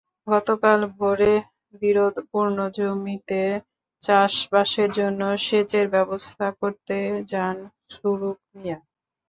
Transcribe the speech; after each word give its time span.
গতকাল 0.27 0.79
ভোরে 0.95 1.33
বিরোধপূর্ণ 1.81 2.57
জমিতে 2.77 3.41
চাষবাসের 4.03 4.89
জন্য 4.99 5.21
সেচের 5.45 5.85
ব্যবস্থা 5.95 6.47
করতে 6.59 6.97
যান 7.31 7.55
ছুরুক 7.91 8.37
মিয়া। 8.53 8.77